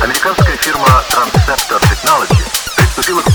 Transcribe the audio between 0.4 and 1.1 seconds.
фирма